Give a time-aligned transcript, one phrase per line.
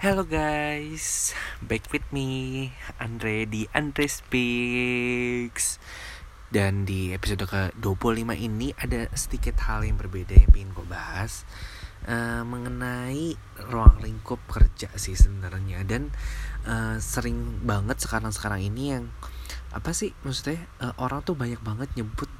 [0.00, 5.76] Hello guys, back with me Andre di Andre Speaks.
[6.48, 11.44] Dan di episode ke-25 ini ada sedikit hal yang berbeda yang ingin gue bahas
[12.08, 13.36] uh, Mengenai
[13.68, 15.84] ruang lingkup kerja sih sebenarnya.
[15.84, 16.08] Dan
[16.64, 19.12] uh, sering banget sekarang-sekarang ini yang
[19.76, 22.32] Apa sih maksudnya uh, orang tuh banyak banget nyebut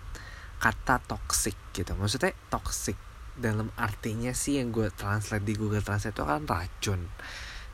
[0.65, 1.93] kata toxic gitu.
[1.93, 2.97] Maksudnya toxic
[3.37, 7.05] dalam artinya sih yang gue translate di Google Translate itu kan racun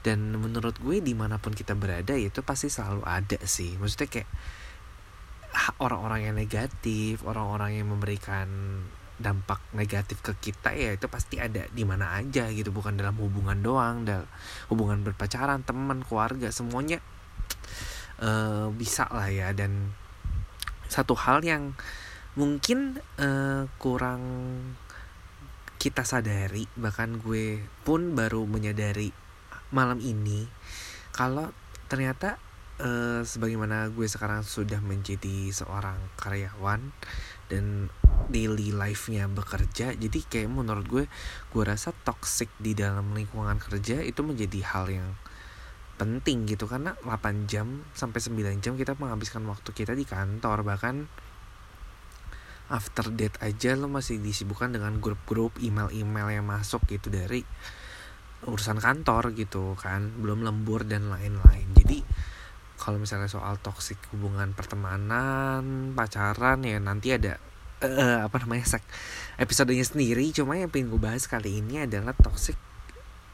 [0.07, 3.75] dan menurut gue di mana pun kita berada itu pasti selalu ada sih.
[3.75, 4.31] Maksudnya kayak
[5.83, 8.47] orang-orang yang negatif orang-orang yang memberikan
[9.17, 12.71] dampak negatif ke kita ya itu pasti ada di mana aja gitu.
[12.71, 14.31] Bukan dalam hubungan doang dalam
[14.71, 17.03] hubungan berpacaran teman keluarga semuanya
[18.23, 19.51] uh, bisa lah ya.
[19.59, 19.91] Dan
[20.87, 21.75] satu hal yang
[22.39, 24.23] mungkin uh, kurang
[25.83, 29.26] kita sadari bahkan gue pun baru menyadari
[29.75, 30.47] malam ini
[31.15, 31.51] kalau
[31.87, 32.39] ternyata
[32.83, 36.93] uh, sebagaimana gue sekarang sudah menjadi seorang karyawan
[37.47, 37.89] dan
[38.27, 41.05] daily life-nya bekerja jadi kayak menurut gue
[41.55, 45.15] gue rasa toxic di dalam lingkungan kerja itu menjadi hal yang
[45.97, 46.69] penting gitu.
[46.69, 51.09] Karena 8 jam sampai 9 jam kita menghabiskan waktu kita di kantor bahkan
[52.69, 57.47] after date aja lo masih disibukkan dengan grup-grup email-email yang masuk gitu dari
[58.47, 61.67] urusan kantor gitu kan belum lembur dan lain-lain.
[61.75, 61.99] Jadi
[62.77, 67.41] kalau misalnya soal toksik hubungan pertemanan pacaran ya nanti ada
[67.83, 68.85] uh, apa namanya sek
[69.41, 70.31] episodenya sendiri.
[70.33, 72.57] Cuma yang pengen gue bahas kali ini adalah toksik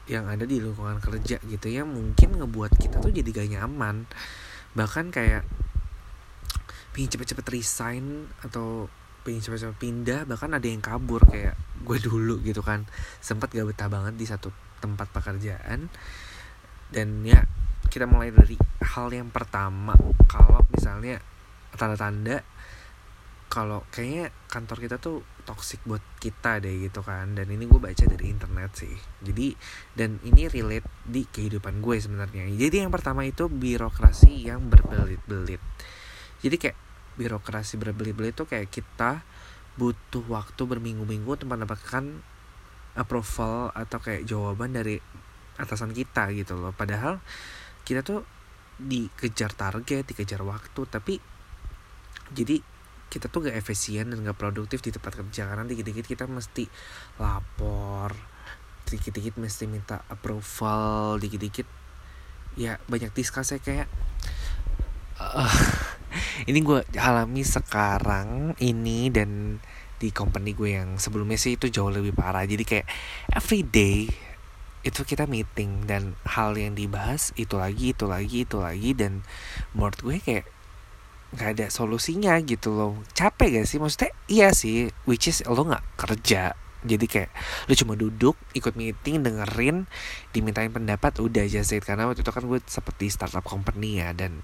[0.09, 1.85] yang ada di lingkungan kerja gitu ya.
[1.85, 4.09] Mungkin ngebuat kita tuh jadi gak nyaman.
[4.73, 5.43] Bahkan kayak
[6.93, 8.89] pengen cepet-cepet resign atau
[9.23, 11.23] pengen cepet-cepet pindah bahkan ada yang kabur.
[11.29, 12.87] Kayak gue dulu gitu kan
[13.19, 15.87] sempat gak betah banget di satu tempat pekerjaan.
[16.91, 17.47] Dan ya
[17.87, 19.95] kita mulai dari hal yang pertama.
[20.27, 21.23] Kalau misalnya
[21.79, 22.43] tanda-tanda
[23.53, 27.37] kalau kayaknya kantor kita tuh toxic buat kita deh gitu kan.
[27.37, 28.97] Dan ini gue baca dari internet sih.
[29.21, 29.53] Jadi
[29.93, 32.49] dan ini relate di kehidupan gue sebenarnya.
[32.49, 35.61] Jadi yang pertama itu birokrasi yang berbelit-belit.
[36.41, 36.77] Jadi kayak
[37.13, 39.21] birokrasi berbelit-belit itu kayak kita
[39.77, 42.25] butuh waktu berminggu-minggu untuk mendapatkan
[42.93, 44.97] approval atau kayak jawaban dari
[45.57, 46.73] atasan kita gitu loh.
[46.73, 47.21] Padahal
[47.83, 48.25] kita tuh
[48.81, 51.21] dikejar target dikejar waktu tapi
[52.33, 52.57] jadi
[53.13, 55.45] kita tuh gak efisien dan gak produktif di tempat kerja.
[55.45, 56.65] Karena dikit-dikit kita mesti
[57.21, 58.33] lapor
[58.83, 61.65] dikit-dikit mesti minta approval dikit-dikit
[62.59, 63.87] ya banyak diskus ya kayak
[65.17, 65.49] uh,
[66.49, 69.57] ini gue alami sekarang ini dan
[70.03, 72.43] di company gue yang sebelumnya sih itu jauh lebih parah.
[72.43, 72.87] Jadi kayak
[73.31, 74.11] every day
[74.83, 79.23] itu kita meeting dan hal yang dibahas itu lagi itu lagi itu lagi dan
[79.71, 80.45] menurut gue kayak
[81.33, 82.99] nggak ada solusinya gitu loh.
[83.15, 83.79] Capek gak sih?
[83.79, 86.51] Maksudnya iya sih which is lo nggak kerja
[86.83, 87.31] jadi kayak
[87.71, 89.87] lu cuma duduk ikut meeting dengerin
[90.35, 94.43] dimintain pendapat udah aja sih karena waktu itu kan gue seperti startup company ya dan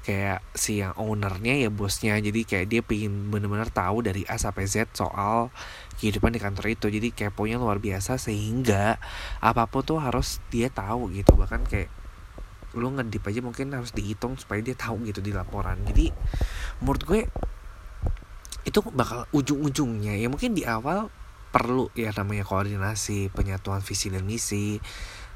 [0.00, 2.16] kayak si yang ownernya ya bosnya.
[2.16, 5.52] Jadi kayak dia pengen bener-bener tahu dari A sampai Z soal
[6.00, 6.88] kehidupan di kantor itu.
[6.88, 8.96] Jadi keponya luar biasa sehingga
[9.44, 11.36] apa pun tuh harus dia tahu gitu.
[11.36, 11.90] Bahkan kayak
[12.78, 15.76] lu ngedip aja mungkin harus dihitung supaya dia tahu gitu di laporan.
[15.84, 16.08] Jadi
[16.80, 17.20] menurut gue
[18.64, 20.16] itu bakal ujung-ujungnya.
[20.16, 21.12] Ya mungkin di awal
[21.50, 24.78] perlu ya namanya koordinasi penyatuan visi dan misi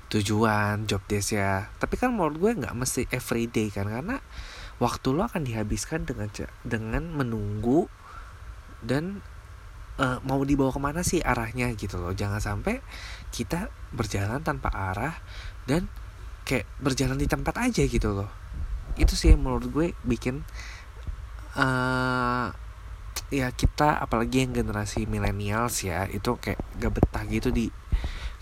[0.08, 1.70] tujuan job desk ya.
[1.78, 4.22] Tapi kan menurut gue nggak mesti everyday kan karena
[4.78, 6.30] waktu lo akan dihabiskan dengan
[6.62, 7.90] dengan menunggu
[8.82, 9.22] dan
[9.98, 12.14] uh, mau dibawa ke mana sih arahnya gitu loh.
[12.14, 12.78] Jangan sampai
[13.34, 15.18] kita berjalan tanpa arah
[15.66, 15.90] dan
[16.46, 18.30] kayak berjalan di tempat aja gitu loh.
[18.94, 20.46] Itu sih yang menurut gue bikin
[21.58, 22.48] uh,
[23.30, 27.70] ya kita apalagi yang generasi millennials ya itu kayak gak betah gitu di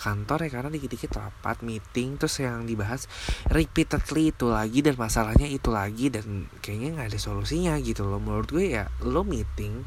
[0.03, 3.06] kantor ya karena dikit-dikit rapat meeting terus yang dibahas
[3.47, 8.19] repeatedly itu lagi dan masalahnya itu lagi dan kayaknya nggak ada solusinya gitu loh.
[8.19, 9.87] Menurut gue ya lo meeting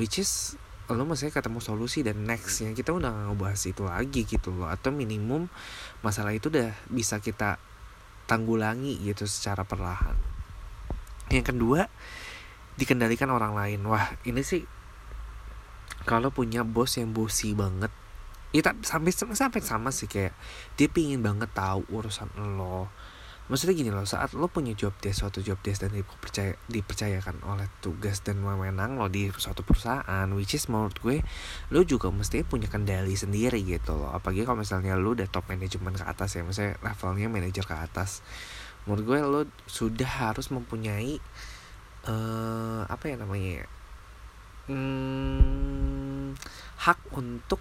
[0.00, 0.56] which is
[0.88, 4.72] lo masih ketemu solusi dan nextnya kita udah nggak ngebahas itu lagi gitu loh.
[4.72, 5.52] Atau minimum
[6.00, 7.60] masalah itu udah bisa kita
[8.24, 10.16] tanggulangi gitu secara perlahan.
[11.28, 11.92] Yang kedua
[12.78, 13.80] dikendalikan orang lain.
[13.86, 14.66] Wah ini sih
[16.04, 17.90] kalau punya bos yang bosi banget
[18.54, 20.30] ya sampai sampai sama sih kayak
[20.78, 22.86] dia pingin banget tahu urusan lo.
[23.44, 27.68] Maksudnya gini loh saat lo punya job desk suatu job desk dan dipercaya dipercayakan oleh
[27.84, 31.20] tugas dan wewenang lo di suatu perusahaan which is menurut gue
[31.68, 34.14] lo juga mesti punya kendali sendiri gitu loh.
[34.14, 38.22] Apalagi kalau misalnya lo udah top manajemen ke atas ya misalnya levelnya manajer ke atas.
[38.86, 41.20] Menurut gue lo sudah harus mempunyai
[42.08, 43.66] uh, apa ya namanya ya?
[44.64, 46.32] Hmm,
[46.80, 47.60] hak untuk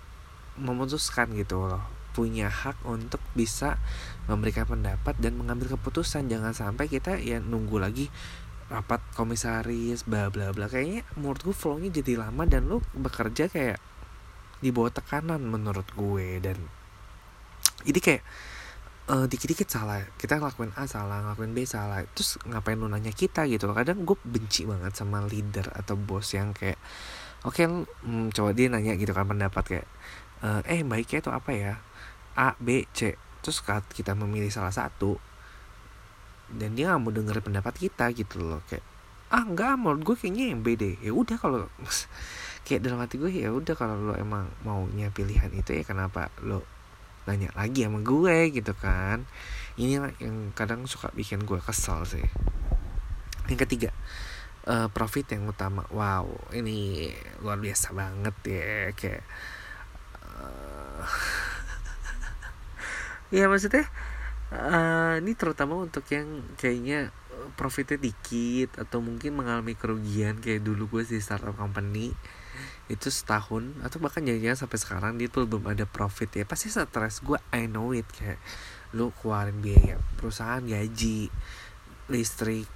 [0.60, 1.84] memutuskan gitu loh.
[2.14, 3.82] Punya hak untuk bisa
[4.30, 6.30] memberikan pendapat dan mengambil keputusan.
[6.30, 8.08] Jangan sampai kita ya nunggu lagi
[8.72, 10.70] rapat komisaris bla bla bla.
[10.70, 13.82] Kayaknya menurut gue flownya jadi lama dan lu bekerja kayak
[14.64, 16.40] di bawah tekanan menurut gue.
[16.40, 16.58] Dan
[17.84, 18.24] ini kayak
[19.10, 20.04] uh, dikit-dikit salah.
[20.16, 22.04] Kita ngelakuin A salah ngelakuin B salah.
[22.16, 23.72] Terus ngapain lu nanya kita gitu?
[23.72, 26.80] Kadang gue benci banget sama leader atau bos yang kayak
[27.44, 29.88] oke okay, hmm, coba dia nanya gitu kan pendapat kayak
[30.46, 31.74] uh, eh baiknya itu apa ya?
[32.40, 33.16] A B C.
[33.44, 33.60] Terus
[33.92, 35.20] kita memilih salah satu
[36.54, 38.62] dan dia nggak mau denger pendapat kita gitu loh.
[38.72, 38.86] Kayak
[39.34, 40.96] ah enggak menurut gue kayaknya yang B deh.
[41.02, 41.68] Ya udah kalau
[42.66, 46.73] kayak dalam hati gue ya udah kalau lo emang maunya pilihan itu ya kenapa lo
[47.26, 49.26] nanya lagi sama gue gitu kan.
[49.80, 52.26] Ini yang kadang suka bikin gue kesel sih.
[53.50, 53.90] Yang ketiga
[54.68, 55.86] uh, profit yang utama.
[55.92, 57.10] Wow ini
[57.44, 59.24] luar biasa banget ya kayak
[63.36, 63.84] ya maksudnya
[64.54, 67.12] uh, ini terutama untuk yang kayaknya
[67.60, 72.14] profitnya dikit atau mungkin mengalami kerugian kayak dulu gue di startup company
[72.92, 76.44] itu setahun atau bahkan jangan sampai sekarang dia tuh belum ada profit ya.
[76.44, 78.42] Pasti stres gue I know it kayak
[78.94, 81.32] lu keluarin biaya perusahaan gaji
[82.12, 82.70] listrik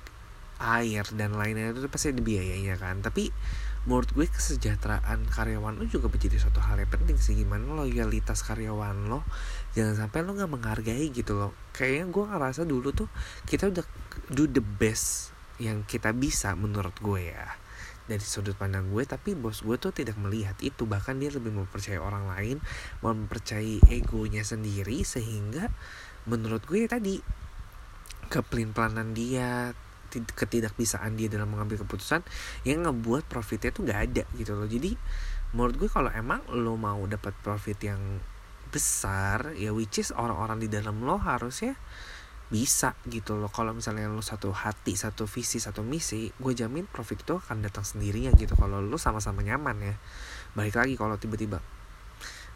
[0.57, 3.03] air dan lainnya itu pasti ada biayanya kan.
[3.05, 3.29] Tapi
[3.87, 7.37] menurut gue kesejahteraan karyawan lo juga menjadi suatu hal yang penting sih.
[7.37, 9.21] Gimana loyalitas karyawan lo
[9.77, 11.53] jangan sampai lo nggak menghargai gitu loh.
[11.75, 13.09] Kayaknya gue ngerasa dulu tuh
[13.45, 13.85] kita udah
[14.33, 17.66] do the best yang kita bisa menurut gue ya
[18.07, 20.87] dari sudut pandang gue tapi bos gue tuh tidak melihat itu.
[20.87, 22.57] Bahkan dia lebih mempercayai orang lain
[23.03, 25.69] mempercayai egonya sendiri sehingga
[26.25, 27.19] menurut gue ya tadi
[28.27, 29.71] kepelin pelanan dia
[30.11, 32.23] ketidakbisaan dia dalam mengambil keputusan
[32.63, 34.67] yang ngebuat profitnya tuh nggak ada gitu loh.
[34.67, 34.95] Jadi
[35.51, 37.99] menurut gue kalau emang lo mau dapat profit yang
[38.67, 41.79] besar ya which is orang-orang di dalam lo harusnya
[42.47, 43.51] bisa gitu loh.
[43.51, 47.83] Kalau misalnya lo satu hati satu visi satu misi gue jamin profit itu akan datang
[47.83, 49.95] sendirinya gitu kalau lo sama-sama nyaman ya.
[50.55, 51.59] Balik lagi kalau tiba-tiba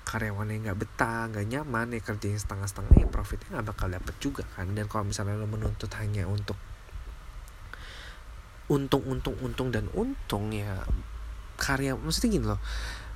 [0.02, 4.72] karyawannya nggak betah nggak nyaman ya kerjanya setengah-setengah ya profitnya nggak bakal dapet juga kan.
[4.72, 6.56] Dan kalau misalnya lo menuntut hanya untuk
[8.72, 10.88] untung untung untung dan untung ya
[11.60, 12.62] karya maksudnya gini loh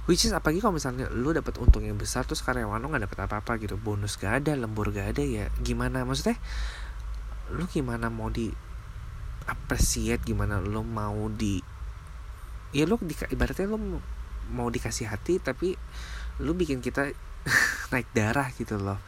[0.06, 3.19] which is apalagi kalau misalnya lu dapat untung yang besar terus karyawan lo nggak dapat
[3.25, 6.06] apa-apa gitu bonus gak ada lembur gak ada ya gimana?
[6.06, 6.38] Maksudnya
[7.54, 8.50] lu gimana mau di
[9.46, 11.62] appreciate gimana lu mau di
[12.74, 14.02] ya lu di, ibaratnya lu
[14.54, 15.74] mau dikasih hati tapi
[16.42, 17.10] lu bikin kita
[17.94, 19.02] naik darah gitu loh.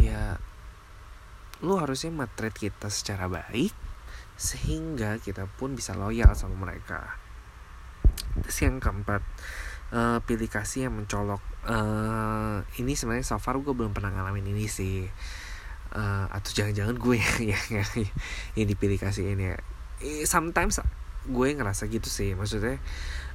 [0.00, 0.40] Ya
[1.60, 3.72] lu harusnya matret kita secara baik
[4.40, 7.20] sehingga kita pun bisa loyal sama mereka.
[8.42, 9.20] Terus yang keempat
[9.92, 11.42] uh, pilih kasih yang mencolok.
[11.62, 15.06] Uh, ini sebenarnya so far gue belum pernah ngalamin ini sih.
[15.92, 17.36] Uh, atau jangan-jangan gue yang,
[17.76, 17.86] yang,
[18.56, 19.56] yang dipilih kasih ini ya.
[20.24, 20.80] Sometimes
[21.22, 22.82] gue ngerasa gitu sih maksudnya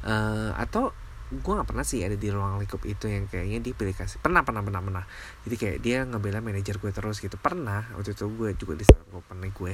[0.04, 0.92] uh, atau
[1.28, 4.24] gue gak pernah sih ada di ruang lingkup itu yang kayaknya dipilih kasih.
[4.24, 5.04] Pernah pernah pernah pernah.
[5.44, 7.36] Jadi kayak dia ngebela manajer gue terus gitu.
[7.36, 8.86] Pernah waktu itu gue juga di
[9.28, 9.74] pernah gue.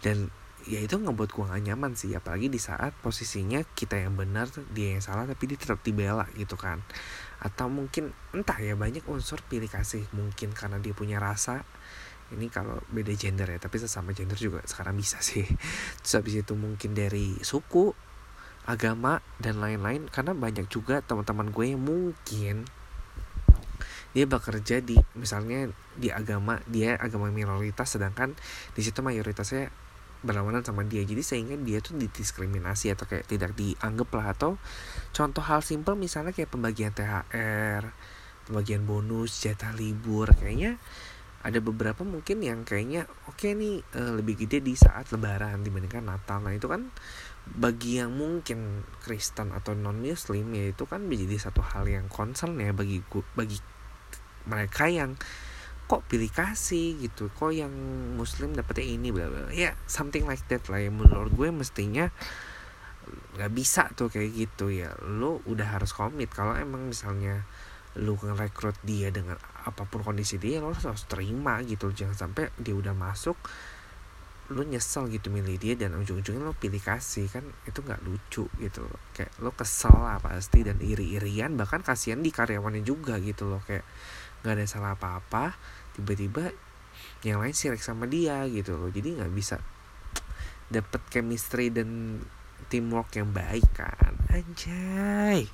[0.00, 0.32] Dan
[0.64, 4.96] ya itu ngebuat gue gak nyaman sih apalagi di saat posisinya kita yang benar dia
[4.96, 6.80] yang salah tapi dia tetap dibela gitu kan.
[7.44, 10.08] Atau mungkin entah ya banyak unsur pilih kasih.
[10.16, 11.62] Mungkin karena dia punya rasa
[12.32, 15.44] ini kalau beda gender ya tapi sesama gender juga sekarang bisa sih.
[16.00, 17.92] Terus habis itu mungkin dari suku
[18.64, 20.08] agama dan lain-lain.
[20.08, 22.64] Karena banyak juga teman-teman gue yang mungkin
[24.14, 28.38] dia bekerja di misalnya di agama dia agama minoritas sedangkan
[28.72, 29.74] di situ mayoritasnya
[30.24, 31.04] berlawanan sama dia.
[31.04, 34.26] Jadi sehingga dia tuh didiskriminasi atau kayak tidak dianggap lah.
[34.32, 34.56] Atau
[35.12, 37.84] contoh hal simpel misalnya kayak pembagian THR
[38.44, 40.76] pembagian bonus jatah libur kayaknya
[41.44, 46.08] ada beberapa mungkin yang kayaknya oke okay nih uh, lebih gede di saat lebaran dibandingkan
[46.08, 46.40] Natal.
[46.40, 46.88] Nah itu kan
[47.44, 52.56] bagi yang mungkin Kristen atau non Muslim ya itu kan menjadi satu hal yang concern
[52.56, 53.04] ya bagi
[53.36, 53.60] bagi
[54.48, 55.20] mereka yang
[55.84, 57.72] kok pilih kasih gitu kok yang
[58.16, 62.08] muslim dapetnya ini bla bla ya something like that lah yang menurut gue mestinya
[63.34, 64.94] nggak bisa tuh kayak gitu ya.
[65.04, 66.30] Lo udah harus komit.
[66.32, 67.44] Kalau emang misalnya
[67.94, 71.90] lo ngerekrut dia dengan apa pun kondisi dia lo harus terima gitu.
[71.90, 73.36] Jangan sampai dia udah masuk
[74.52, 77.28] lu nyesel gitu milih dia dan ujung-ujungnya lo pilih kasih.
[77.30, 79.00] Kan itu nggak lucu gitu loh.
[79.16, 81.56] Kayak lo kesel lah pasti dan iri-irian.
[81.58, 83.62] Bahkan kasihan di karyawannya juga gitu loh.
[83.64, 83.86] Kayak
[84.44, 85.56] nggak ada salah apa-apa
[85.96, 86.52] tiba-tiba
[87.24, 88.92] yang lain sirik sama dia gitu loh.
[88.92, 89.56] Jadi nggak bisa
[90.68, 92.20] dapet chemistry dan
[92.68, 94.12] teamwork yang baik kan.
[94.28, 95.48] Anjay.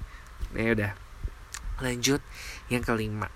[0.58, 0.92] Ya udah.
[1.78, 2.18] Lanjut.
[2.66, 3.30] Yang kelima.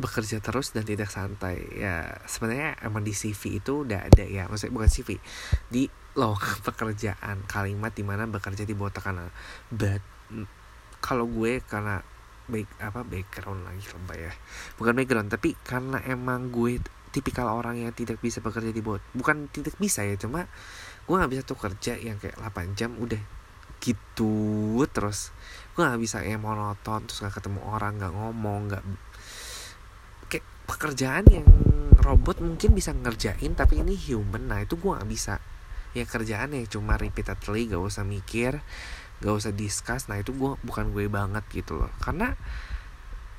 [0.00, 1.60] Bekerja terus dan tidak santai.
[1.76, 4.48] Ya sebenarnya emang di CV itu udah ada ya.
[4.48, 5.20] Maksudnya bukan CV
[5.68, 7.44] di lowongan pekerjaan.
[7.44, 9.28] Kalimat di mana bekerja di bawah tekanan.
[9.68, 10.00] But
[11.04, 12.00] kalau gue karena
[12.46, 14.32] baik apa background lagi lebay ya.
[14.78, 16.82] Bukan background tapi karena emang gue
[17.14, 20.44] tipikal orang yang tidak bisa bekerja di bawah bukan tidak bisa ya cuma
[21.08, 23.16] gue nggak bisa tuh kerja yang kayak 8 jam udah
[23.80, 25.32] gitu terus
[25.72, 28.84] gue nggak bisa yang monoton terus nggak ketemu orang nggak ngomong nggak
[30.66, 31.46] pekerjaan yang
[32.02, 34.50] robot mungkin bisa ngerjain tapi ini human.
[34.50, 35.34] Nah itu gue gak bisa.
[35.96, 38.60] Ya kerjaan yang cuma repeatedly gak usah mikir
[39.20, 40.08] gak usah discuss.
[40.12, 41.92] Nah itu gue bukan gue banget gitu loh.
[42.00, 42.34] Karena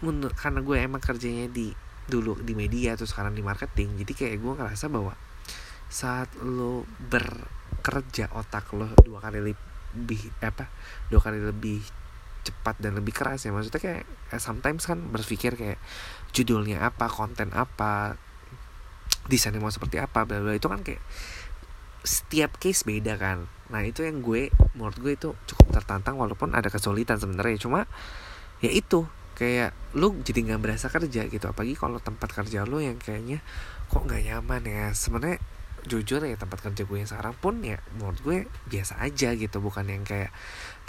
[0.02, 1.74] menurut karena gue emang kerjanya di
[2.08, 5.12] dulu di media terus sekarang di marketing jadi kayak gue ngerasa bahwa
[5.92, 10.72] saat lo bekerja otak lo dua kali lebih apa
[11.12, 11.84] dua kali lebih
[12.48, 13.52] cepat dan lebih keras ya.
[13.52, 14.04] Maksudnya kayak
[14.40, 15.80] sometimes kan berpikir kayak
[16.32, 18.16] judulnya apa konten apa
[19.28, 21.04] desainnya mau seperti apa bla bla itu kan kayak
[22.08, 26.72] setiap case beda kan nah itu yang gue menurut gue itu cukup tertantang walaupun ada
[26.72, 27.58] kesulitan sebenarnya.
[27.60, 27.84] Cuma
[28.64, 29.06] ya itu
[29.38, 31.46] kayak lu jadi nggak berasa kerja gitu.
[31.46, 33.44] Apalagi kalau tempat kerja lu yang kayaknya
[33.92, 34.86] kok nggak nyaman ya.
[34.96, 35.38] Sebenarnya
[35.88, 38.38] jujur ya tempat kerja gue yang sekarang pun ya menurut gue
[38.72, 39.58] biasa aja gitu.
[39.60, 40.32] Bukan yang kayak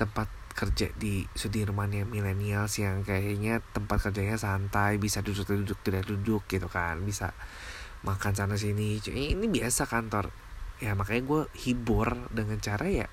[0.00, 6.42] tempat kerja di Sudirman yang milenials yang kayaknya tempat kerjanya santai bisa duduk-duduk tidak duduk
[6.50, 6.99] gitu kan.
[7.04, 7.30] Bisa
[8.06, 10.47] makan sana sini ini biasa kantor
[10.78, 13.08] ya makanya gue hibur dengan cara ya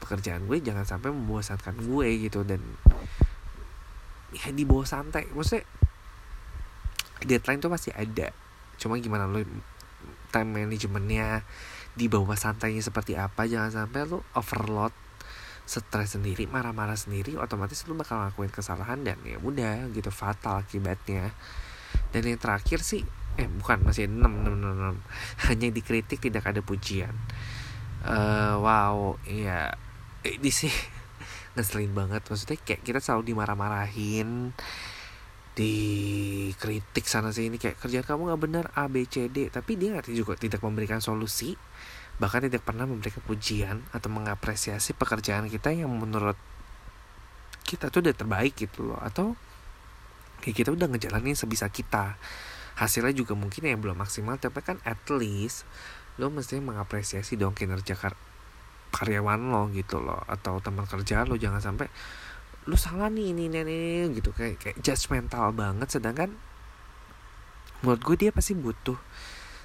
[0.00, 2.60] pekerjaan gue jangan sampai membosankan gue gitu dan
[4.32, 5.28] ya di bawah santai.
[5.30, 5.66] Maksudnya
[7.24, 8.32] deadline tuh pasti ada.
[8.80, 9.44] Cuma gimana lo
[10.30, 11.44] time managementnya
[11.92, 14.94] di bawah santainya seperti apa jangan sampai lo overload
[15.66, 21.34] stres sendiri marah-marah sendiri otomatis lu bakal ngelakuin kesalahan dan ya udah gitu fatal akibatnya.
[22.10, 23.02] Dan yang terakhir sih
[23.40, 25.48] eh bukan masih 6 6 6, 6.
[25.48, 27.16] hanya dikritik tidak ada pujian.
[28.04, 29.72] Uh, wow iya.
[30.20, 30.72] Ini sih
[31.56, 32.20] ngeselin banget.
[32.28, 34.52] Maksudnya kayak kita selalu dimarah-marahin
[35.50, 39.48] dikritik sana sini kayak kerjaan kamu nggak benar A B C D.
[39.48, 41.56] Tapi dia nggak juga tidak memberikan solusi
[42.20, 46.36] bahkan tidak pernah memberikan pujian atau mengapresiasi pekerjaan kita yang menurut
[47.64, 49.00] kita tuh udah terbaik gitu loh.
[49.00, 49.40] Atau
[50.44, 52.20] kayak kita udah ngejalanin sebisa kita
[52.80, 55.68] hasilnya juga mungkin yang belum maksimal tapi kan at least
[56.16, 58.16] lo mesti mengapresiasi dong kinerja kar
[58.90, 61.38] karyawan lo gitu loh atau teman kerja lo.
[61.38, 61.86] Jangan sampai
[62.68, 63.78] lo salah nih ini ini, ini
[64.18, 64.34] gitu.
[64.34, 65.88] Kayak kayak judgmental banget.
[65.92, 66.34] Sedangkan
[67.80, 68.98] menurut gue dia pasti butuh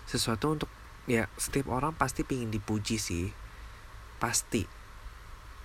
[0.05, 0.72] sesuatu untuk
[1.10, 3.27] ya setiap orang pasti pingin dipuji sih.
[4.22, 4.63] Pasti.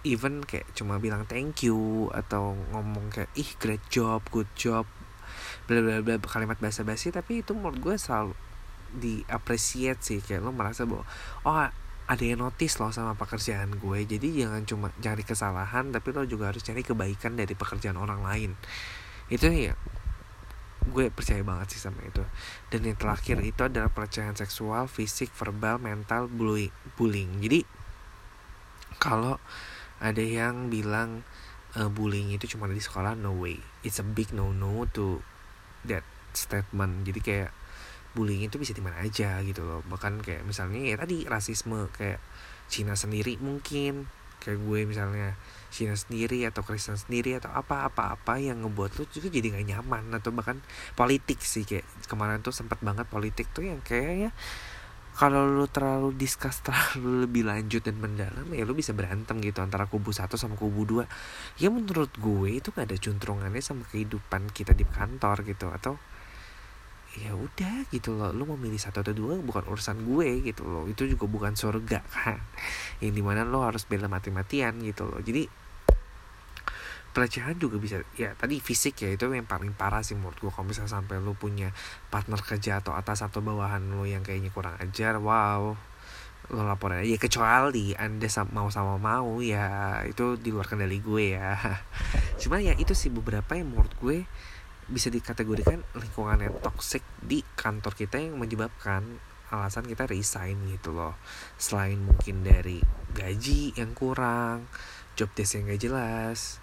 [0.01, 4.89] Even kayak cuma bilang thank you atau ngomong kayak ih great job good job
[5.67, 8.35] bla bla bla kalimat basa basi tapi itu menurut gue selalu
[8.91, 10.19] diapresiat sih.
[10.23, 11.07] Kayak lo merasa bahwa
[11.47, 11.57] oh
[12.11, 16.51] ada yang notice loh sama pekerjaan gue jadi jangan cuma cari kesalahan tapi lo juga
[16.51, 18.51] harus cari kebaikan dari pekerjaan orang lain.
[19.31, 19.79] Itu ya
[20.91, 22.25] gue percaya banget sih sama itu.
[22.73, 26.27] Dan yang terakhir itu adalah pelecehan seksual fisik verbal mental
[26.97, 27.39] bullying.
[27.39, 27.63] Jadi
[28.99, 29.39] kalau
[30.01, 31.23] ada yang bilang
[31.79, 33.59] uh, bullying itu cuma di sekolah no way.
[33.87, 35.23] It's a big no no to
[35.87, 36.03] that
[36.35, 37.07] statement.
[37.07, 37.51] Jadi kayak
[38.15, 39.85] bullying itu bisa di mana aja gitu loh.
[39.87, 42.19] Bahkan kayak misalnya ya tadi rasisme kayak
[42.71, 44.11] Cina sendiri mungkin.
[44.41, 45.37] Kayak gue misalnya
[45.69, 50.17] Cina sendiri atau Kristen sendiri atau apa-apa-apa yang ngebuat lu juga jadi gak nyaman.
[50.17, 50.65] Atau bahkan
[50.97, 54.33] politik sih kayak kemarin tuh sempat banget politik tuh yang kayaknya
[55.21, 59.85] kalau lu terlalu discuss terlalu lebih lanjut dan mendalam ya lu bisa berantem gitu antara
[59.85, 61.05] kubu satu sama kubu dua.
[61.61, 66.01] Ya menurut gue itu gak ada juntrungannya sama kehidupan kita di kantor gitu atau
[67.21, 68.33] ya udah gitu loh.
[68.33, 70.89] Lu mau milih satu atau dua bukan urusan gue gitu loh.
[70.89, 72.41] Itu juga bukan surga kan?
[73.05, 75.21] Yang di mana lo harus bela mati-matian gitu loh.
[75.21, 75.45] Jadi
[77.11, 80.67] pelecehan juga bisa ya tadi fisik ya itu yang paling parah sih menurut gue kalau
[80.71, 81.75] misalnya sampai lo punya
[82.09, 85.75] partner kerja atau atas atau bawahan lo yang kayaknya kurang ajar wow
[86.51, 91.55] lo laporan ya, kecuali anda mau sama mau ya itu di luar kendali gue ya.
[92.43, 94.27] Cuman ya itu sih beberapa yang menurut gue
[94.91, 99.23] bisa dikategorikan lingkungan yang toxic di kantor kita yang menyebabkan
[99.55, 101.15] alasan kita resign gitu loh.
[101.55, 102.83] Selain mungkin dari
[103.15, 104.67] gaji yang kurang
[105.15, 106.60] job desk yang gak jelas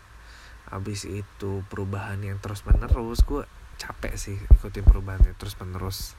[0.67, 3.43] habis itu perubahan yang terus menerus gue
[3.77, 6.17] capek sih ikutin perubahan yang terus menerus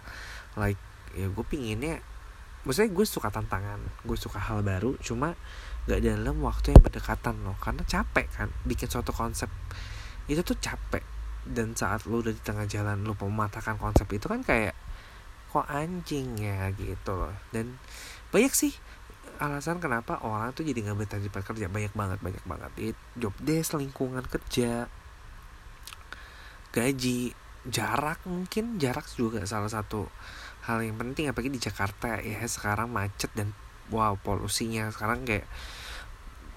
[0.54, 0.80] like
[1.12, 2.00] ya gue pinginnya
[2.64, 5.36] maksudnya gue suka tantangan gue suka hal baru cuma
[5.88, 9.48] gak dalam waktu yang berdekatan loh karena capek kan bikin suatu konsep.
[10.28, 11.00] Itu tuh capek
[11.48, 14.76] dan saat lu udah di tengah jalan lu mematahkan konsep itu kan kayak
[15.48, 16.68] kok anjing ya?
[16.76, 17.32] Gitu loh.
[17.48, 17.80] Dan
[18.28, 18.76] banyak sih
[19.38, 22.70] alasan kenapa orang tuh jadi nggak betah di kerja banyak banget banyak banget.
[22.92, 24.90] It job desk lingkungan kerja
[26.68, 27.32] gaji
[27.66, 30.06] jarak mungkin jarak juga salah satu
[30.68, 33.54] hal yang penting apalagi di Jakarta ya sekarang macet dan
[33.94, 34.90] wow polusinya.
[34.90, 35.46] Sekarang kayak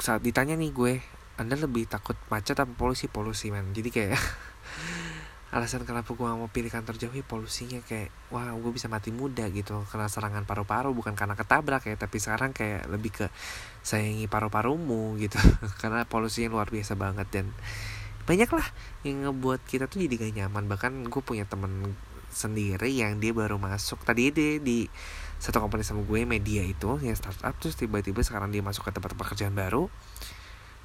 [0.02, 0.94] saat ditanya nih gue
[1.38, 3.08] anda lebih takut macet apa polusi?
[3.08, 4.18] Polusi man jadi kayak
[5.52, 9.52] alasan kenapa gue mau pilih kantor jauh ya polusinya kayak wah gue bisa mati muda
[9.52, 13.26] gitu karena serangan paru-paru bukan karena ketabrak ya tapi sekarang kayak lebih ke
[13.84, 15.38] sayangi paru-parumu gitu.
[15.82, 17.46] Karena polusinya luar biasa banget dan
[18.30, 18.68] banyak lah
[19.02, 20.64] yang ngebuat kita tuh jadi gak nyaman.
[20.70, 21.98] Bahkan gue punya temen
[22.32, 24.06] sendiri yang dia baru masuk.
[24.08, 24.88] Tadi dia di
[25.42, 29.18] satu company sama gue media itu yang startup terus tiba-tiba sekarang dia masuk ke tempat
[29.18, 29.90] pekerjaan baru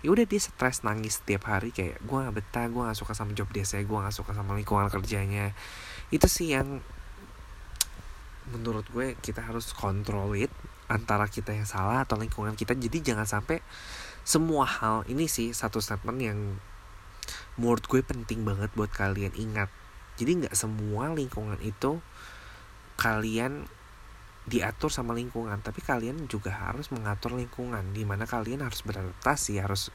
[0.04, 3.32] ya udah dia stres nangis setiap hari kayak gue gak betah gue gak suka sama
[3.32, 5.56] job desa gue gak suka sama lingkungan kerjanya.
[6.12, 6.84] Itu sih yang
[8.52, 10.52] menurut gue kita harus kontrol it
[10.86, 12.78] antara kita yang salah atau lingkungan kita.
[12.78, 13.58] Jadi jangan sampai
[14.22, 16.38] semua hal ini sih satu statement yang
[17.58, 19.72] menurut gue penting banget buat kalian ingat.
[20.16, 21.98] Jadi nggak semua lingkungan itu
[22.96, 23.68] kalian
[24.46, 29.90] diatur sama lingkungan tapi kalian juga harus mengatur lingkungan di mana kalian harus beradaptasi harus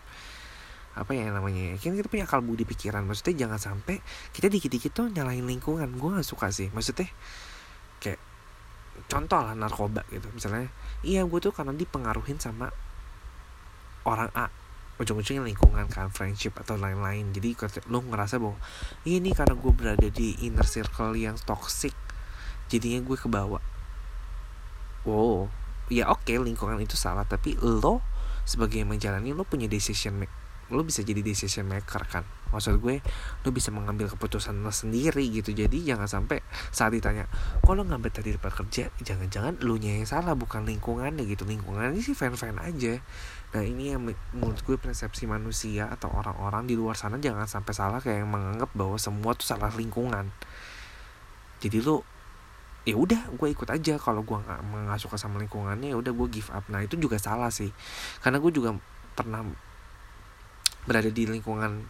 [0.91, 4.03] apa ya namanya kan kita punya akal budi pikiran maksudnya jangan sampai
[4.35, 7.07] kita dikit-dikit tuh nyalahin lingkungan gue gak suka sih maksudnya
[8.03, 8.19] kayak
[9.07, 10.67] contoh lah narkoba gitu misalnya
[11.07, 12.75] iya gue tuh karena dipengaruhin sama
[14.03, 14.51] orang A
[14.99, 17.55] ujung-ujungnya lingkungan kan friendship atau lain-lain jadi
[17.87, 18.59] lo ngerasa bahwa
[19.07, 21.95] ini karena gue berada di inner circle yang toxic
[22.67, 23.63] jadinya gue ke bawah
[25.07, 25.49] wow.
[25.91, 27.99] Ya oke okay, lingkungan itu salah tapi lo
[28.47, 30.31] sebagai yang menjalani lo punya decision make
[30.71, 32.23] lo bisa jadi decision maker kan?
[32.55, 33.03] Maksud gue
[33.43, 35.51] lo bisa mengambil keputusan lo sendiri gitu.
[35.51, 36.39] Jadi jangan sampai
[36.71, 37.27] saat ditanya
[37.59, 38.87] kok lo nggak betah di tempat kerja?
[39.03, 41.43] Jangan-jangan lo nya yang salah bukan lingkungannya gitu.
[41.43, 43.03] Lingkungannya sih fan-fan aja.
[43.51, 47.99] Nah ini yang menurut gue persepsi manusia atau orang-orang di luar sana jangan sampai salah
[47.99, 50.31] kayak yang menganggap bahwa semua tuh salah lingkungan.
[51.59, 52.07] Jadi lo
[52.81, 53.95] ya udah gue ikut aja.
[54.01, 56.65] Kalau gue nggak nggak suka sama lingkungannya ya udah gue give up.
[56.69, 57.69] Nah itu juga salah sih.
[58.21, 58.73] Karena gue juga
[59.13, 59.45] pernah
[60.85, 61.85] berada di lingkungan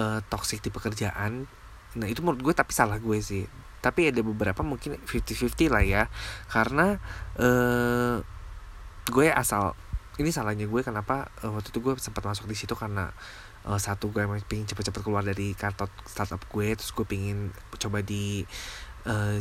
[0.00, 1.44] uh, toxic di pekerjaan.
[1.96, 3.44] Nah itu menurut gue tapi salah gue sih.
[3.78, 6.02] Tapi ada beberapa mungkin 50-50 lah ya.
[6.48, 6.96] Karena
[7.38, 8.20] uh,
[9.08, 9.72] gue asal
[10.18, 13.14] ini salahnya gue kenapa uh, waktu itu gue sempat masuk di situ karena
[13.64, 18.02] uh, satu gue emang pingin cepet-cepet keluar dari kantor startup gue terus gue pingin coba
[18.02, 18.42] di
[19.06, 19.38] uh,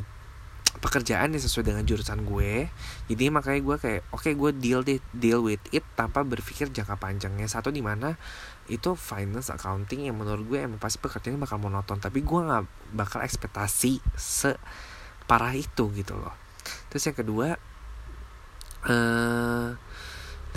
[0.78, 2.70] pekerjaan yang sesuai dengan jurusan gue.
[3.10, 6.98] Jadi makanya gue kayak oke okay, gue deal deh deal with it tanpa berpikir jangka
[6.98, 7.50] panjangnya.
[7.50, 8.16] Satu di mana
[8.70, 11.98] itu finance accounting yang menurut gue emang pasti pekerjaannya bakal monoton.
[11.98, 16.34] Tapi gue nggak bakal ekspektasi separah itu gitu loh.
[16.94, 17.48] Terus yang kedua
[18.88, 19.70] eh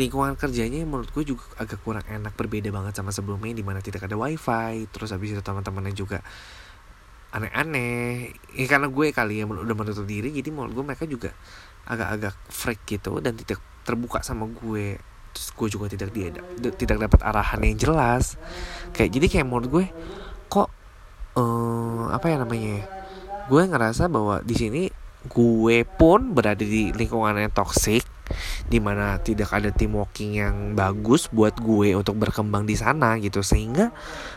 [0.00, 2.33] lingkungan kerjanya menurut gue juga agak kurang enak.
[2.37, 4.88] Berbeda banget sama sebelumnya di mana tidak ada wifi.
[4.88, 6.24] Terus habis itu teman-temannya juga
[7.34, 8.34] aneh-aneh.
[8.54, 11.30] Ya karena gue kali ya udah menutup diri jadi menurut gue mereka juga
[11.86, 14.98] agak-agak freak gitu dan tidak terbuka sama gue.
[15.30, 16.34] Terus gue juga tidak dia
[16.74, 18.34] tidak dapat arahan yang jelas.
[18.90, 19.86] Kayak jadi kayak menurut gue
[20.50, 20.68] kok
[21.38, 22.86] uh, apa ya namanya
[23.50, 24.82] gue ngerasa bahwa di sini
[25.26, 28.06] gue pun berada di lingkungan yang toksik
[28.70, 33.42] di mana tidak ada team working yang bagus buat gue untuk berkembang di sana gitu.
[33.42, 33.90] Sehingga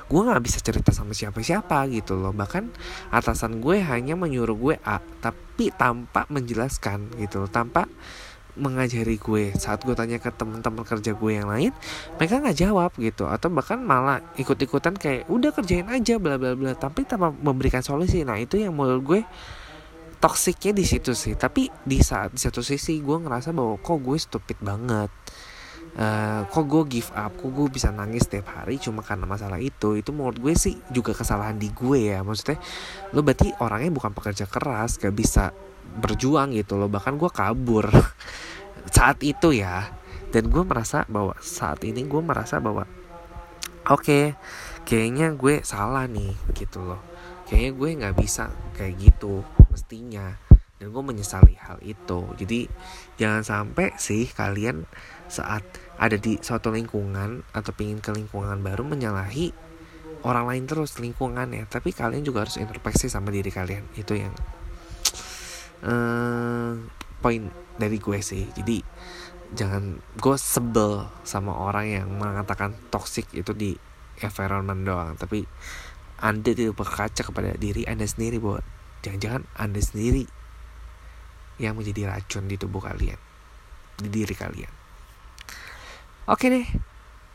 [0.07, 2.33] gue nggak bisa cerita sama siapa-siapa gitu loh.
[2.33, 2.73] Bahkan
[3.13, 7.49] atasan gue hanya menyuruh gue A tapi tanpa menjelaskan gitu loh.
[7.51, 7.85] Tanpa
[8.53, 9.53] mengajari gue.
[9.57, 11.73] Saat gue tanya ke teman-teman kerja gue yang lain
[12.17, 13.25] mereka nggak jawab gitu.
[13.25, 16.77] Atau bahkan malah ikut-ikutan kayak udah kerjain aja bla bla bla.
[16.77, 18.21] Tapi tanpa memberikan solusi.
[18.21, 19.21] Nah itu yang menurut gue
[20.23, 21.35] toksiknya di situ sih.
[21.35, 25.11] Tapi di saat di satu sisi gue ngerasa bahwa kok gue stupid banget.
[25.93, 29.99] Uh, kok gue give up kok gue bisa nangis setiap hari cuma karena masalah itu.
[29.99, 32.23] Itu menurut gue sih juga kesalahan di gue ya.
[32.23, 32.55] Maksudnya
[33.11, 35.51] lo berarti orangnya bukan pekerja keras gak bisa
[35.99, 36.87] berjuang gitu loh.
[36.87, 37.91] Bahkan gue kabur
[38.95, 39.91] saat itu ya.
[40.31, 42.87] Dan gue merasa bahwa saat ini gue merasa bahwa
[43.91, 44.25] oke okay,
[44.87, 47.03] kayaknya gue salah nih gitu loh.
[47.43, 50.37] Kayaknya gue nggak bisa kayak gitu mestinya
[50.83, 52.27] dan gue menyesali hal itu.
[52.37, 52.67] Jadi
[53.15, 54.83] jangan sampai sih kalian
[55.31, 55.63] saat
[55.95, 59.55] ada di suatu lingkungan atau pingin ke lingkungan baru menyalahi
[60.27, 61.65] orang lain terus lingkungannya.
[61.71, 63.87] Tapi kalian juga harus introspeksi sama diri kalian.
[63.95, 64.35] Itu yang
[65.87, 66.75] uh,
[67.23, 67.47] poin
[67.79, 68.43] dari gue sih.
[68.51, 68.83] Jadi
[69.55, 73.71] jangan gue sebel sama orang yang mengatakan toxic itu di
[74.19, 75.15] environment doang.
[75.15, 75.47] Tapi
[76.19, 78.63] anda tidak berkaca kepada diri anda sendiri bahwa
[79.03, 80.25] jangan-jangan anda sendiri
[81.61, 83.19] yang menjadi racun di tubuh kalian
[83.99, 84.73] di diri kalian.
[86.25, 86.67] Oke okay deh.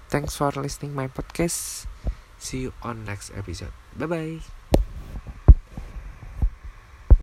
[0.08, 1.84] Thanks for listening my podcast.
[2.40, 3.76] See you on next episode.
[3.94, 4.57] Bye bye